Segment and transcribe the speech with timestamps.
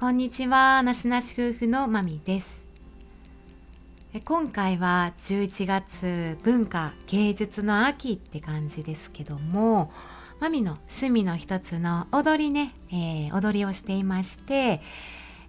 [0.00, 2.60] こんにちは、なしなし夫婦のまみです。
[4.24, 9.90] 今回は11月文化芸術の秋って感じですけども、
[10.38, 14.80] まみの趣味の一つの踊りね、えー、踊りをしていまして、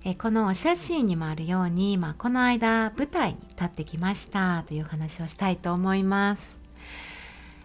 [0.04, 6.57] えー、このお写真にもあるように、まあ、この間舞台に立ってきましたという話をしたいと思います。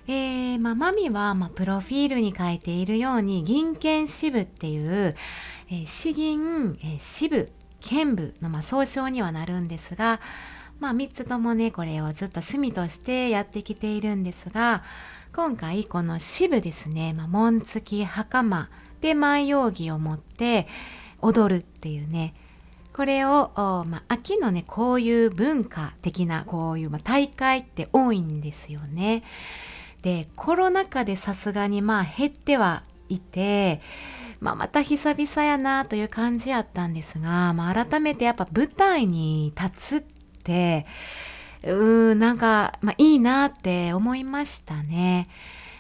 [0.07, 5.17] えー、まあ、マミは、まあ、プロフィールに書いているように銀剣支部っていう、
[5.71, 7.51] えー、詩吟、えー、支部
[7.81, 10.21] 剣部の、まあ、総称にはなるんですが、
[10.81, 14.83] まあ、3つともねこれをずっと趣味としてやってきているんですが
[15.35, 18.69] 今回この支部ですね、まあ、紋付き袴
[19.01, 20.67] で万葉着を持って
[21.21, 22.35] 踊るっていうね
[22.95, 29.25] これを、まあ、秋のねこういう文化的なこういう、まあ、大会って多いんですよね。
[30.03, 33.81] でコロナ禍でさすがにまあ減ってはいて、
[34.45, 40.05] まあ、また久々やなという感じやったんですが、まあ、改めてやっぱ舞台に立つっ
[40.43, 40.85] て
[41.63, 45.29] うーんなんか、まあ、いいなって思いましたね。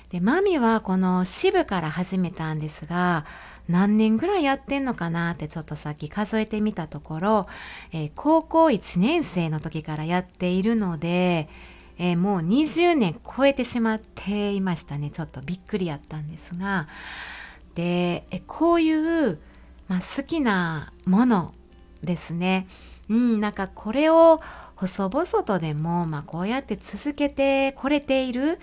[0.09, 3.27] でマミはこの支部から始めたんですが
[3.69, 7.47] 何年ぐらいやってんのかなってちょっとさっき数えてみたところ、
[7.93, 11.51] えー、高校1年生の時からやっているので
[11.99, 16.89] えー、もう20年超えてしまっていましたねちょっとびっくりやったんですが
[17.75, 19.39] でえこういう、
[19.89, 21.55] まあ、好きなもの
[22.03, 22.67] ですね
[23.09, 24.41] うんなんかこれを
[24.77, 28.59] 細々とでも、まあ、こうやって続けてこれている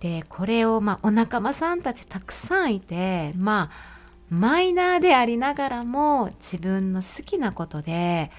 [0.00, 3.98] でこれを、まあ、お仲間さんたちたくさんいてまあ
[4.30, 8.30] マイナーでありながらも自分の好きなことで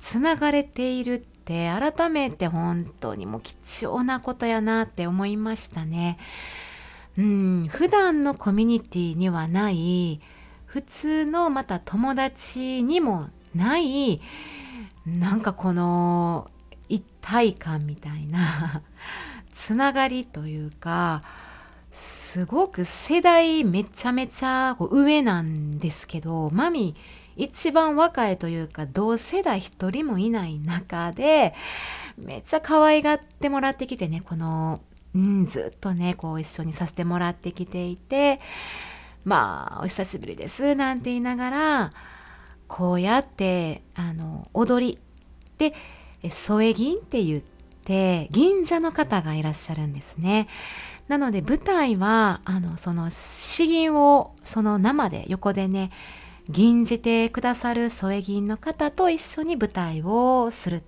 [0.00, 6.18] つながれているって改めて本当にもう貴重なことやなって思いましたね。
[7.16, 10.20] うん普段のコミュニティにはない
[10.66, 14.20] 普通のまた友達にもない
[15.06, 16.50] なんかこの
[16.88, 18.82] 一体感みたいな
[19.52, 21.22] つながりというか
[21.92, 26.96] すごく世代めちゃめちゃ上なんですけどマミ
[27.36, 31.54] 一番若いというか同世代一人もいない中で
[32.18, 34.80] めっちゃ可愛がってもらってきてねこの、
[35.14, 38.40] うん、ずっとねこう一緒にさせてもらってきていて
[39.24, 41.90] まあお久しぶりですなんて言いながら
[42.66, 44.98] こうやってあの踊り
[45.58, 45.74] で
[46.30, 47.42] 添え銀って言っ
[47.84, 50.48] て銀座の方がいらっしゃるんですね。
[51.06, 55.90] なので舞台はあのその詩吟をその生で横でね
[56.48, 60.82] 吟じてくださる添え銀の方と一緒に舞台をする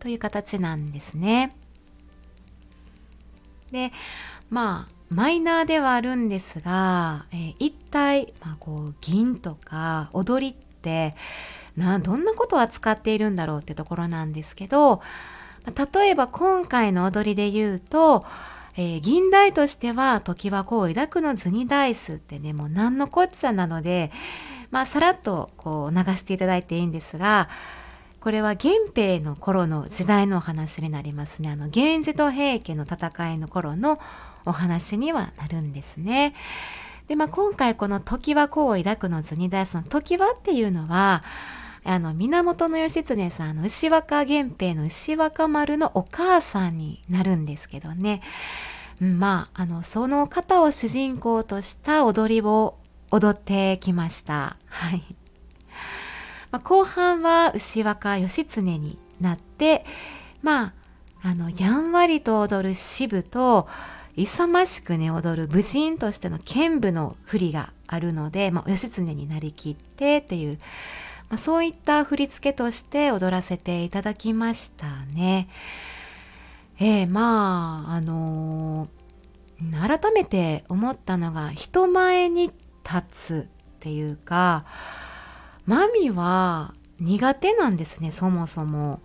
[0.00, 1.56] という形なんですね。
[3.72, 3.92] で
[4.48, 11.16] まあマイナーではあるんですが、えー、一体、まあ、こう銀とか踊りって
[11.76, 15.02] などんなことを扱っているんだろうってところなんですけど
[15.94, 18.24] 例えば今回の踊りで言うと
[18.76, 24.10] えー、銀代としては時はこう抱くの図にダイスってねもう何のこっちゃなので
[24.70, 27.48] まあさらっとこう流していただいていいんですが
[28.20, 33.98] これは源平の頃の時代のお話になりますねあの源氏と平家の戦いの頃の
[34.44, 36.34] お話にはなるんですね。
[37.08, 41.24] でまあ今回この時はこう抱くの図にダイスの時はっていうのは
[41.82, 48.22] あの源義経さんの牛若源平の牛若丸のお母さんになるんですけどね、
[49.00, 52.76] まああのその方を主人公とした踊りを
[53.10, 54.56] 踊ってきました。
[54.66, 55.02] はい
[56.50, 59.84] まあ、後半は牛若義経になって
[60.42, 60.74] まあ
[61.22, 63.68] あのやんわりと踊る支部と
[64.16, 70.58] 勇ましくね踊る武人としての剣舞の振りがあるので、まあ、義経になりきってっていう
[71.30, 75.48] まあ、そういった振り付けとして踊らせていただきましたね。
[76.80, 82.50] えー、まああのー、改めて思ったのが人前に
[82.84, 84.64] 立つっていうか
[85.70, 89.00] マミは苦手なんですねそもそも。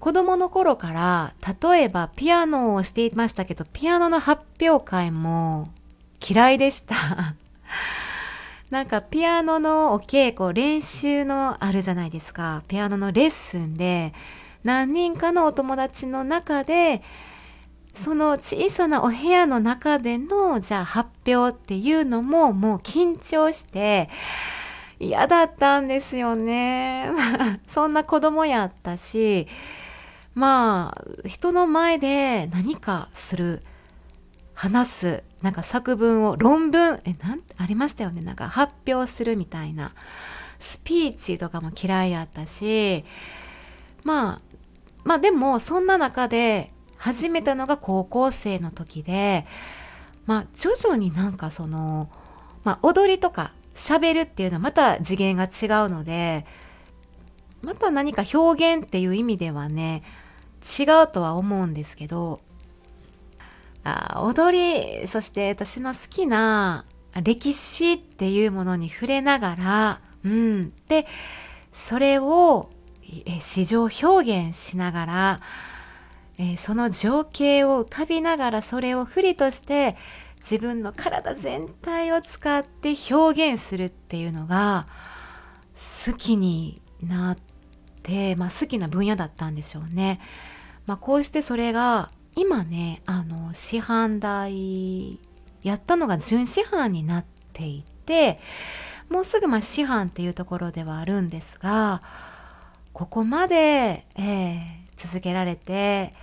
[0.00, 5.68] 子供の頃から例えばピアノをしていましたけどピアノの発表会も
[6.26, 7.34] 嫌いでした。
[8.70, 14.14] なんかピアノのお稽古練習のあるじゃないですかピアノのレッスンで
[14.64, 17.02] 何人かのお友達の中で
[17.94, 24.08] その小さなお部屋の中でのじゃあ発表っていうのももう緊張して
[24.98, 27.10] 嫌だったんですよね。
[27.68, 29.46] そんな子供やったし
[30.34, 33.62] まあ人の前で何かする
[34.54, 38.22] 話すなんか作文を論文えなんありましたよね。
[38.22, 39.92] なんか発表するみたいな
[40.58, 43.04] スピーチとかも嫌いやったし
[44.04, 44.40] まあ
[45.04, 49.46] まあでもそんな中で始めたのが高校生の時で
[50.24, 52.08] まあ徐々になんかその、
[52.64, 55.46] まあ、踊りとか喋るっていうのはまた次元が違
[55.86, 56.46] うので
[57.62, 60.02] また何か表現っていう意味ではね
[60.78, 62.40] 違うとは思うんですけど
[63.84, 66.84] あ踊りそして私の好きな
[67.22, 71.06] 歴史っていうものに触れながら、うん、で
[71.72, 72.70] それを
[73.38, 75.40] 市場表現しながら、
[76.38, 79.96] えー、その情景を浮かびながらそれを振りとして
[80.38, 84.86] 自分の体全体を使って表現するっていうのが
[86.06, 87.38] 好きになっ
[88.02, 90.20] て、まあ、好きな分野だったんでしょうね。
[90.86, 95.18] まあ、こうしてそれが今ねあの師範代
[95.62, 98.38] やったのが準師範になっていて
[99.08, 102.02] もうすぐまあ師範っていうところではあるんですが
[102.92, 104.56] ここまで、えー、
[104.96, 106.14] 続けられて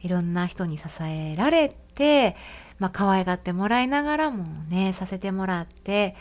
[0.00, 2.36] いろんな人に支えられて、
[2.80, 6.16] まあ、可愛がってもらいながらもねさせてもらって、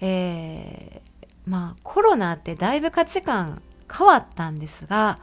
[0.00, 3.60] えー、まあコロナってだいぶ価値観
[3.92, 5.18] 変わったんですが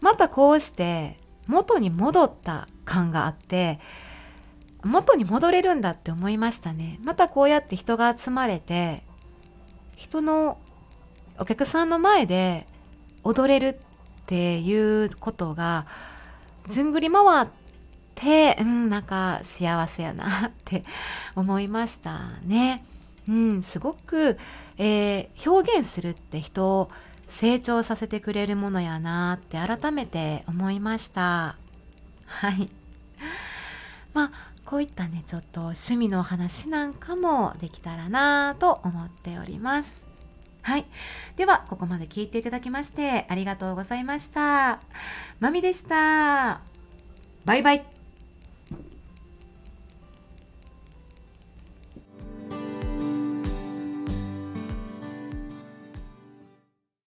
[0.00, 1.16] またこうして
[1.46, 3.78] 元に戻った感があって
[4.84, 7.00] 元に戻れるんだって思いましたね。
[7.02, 9.02] またこうやって人が集まれて
[9.96, 10.58] 人の
[11.38, 12.66] お客さんの前で
[13.24, 13.76] 踊れるっ
[14.26, 15.86] ていうことが
[16.66, 17.48] ずんぐり回っ
[18.18, 20.84] てうんなんか幸せやなって
[21.36, 22.84] 思いましたね。
[23.28, 24.38] うんすごく、
[24.78, 26.90] えー、表現するって人を
[27.26, 31.56] 成長させてくれるものやなって改めて思いました。
[32.26, 32.68] はい。
[34.14, 34.30] まあ
[34.64, 40.02] こういったねちょっと趣味の話なんかもできたらなと思っております。
[40.62, 40.86] はい。
[41.36, 44.80] ではここまで聞いていただきましてありがとうございました。
[45.38, 46.62] まみでした。
[47.44, 47.97] バイバイ。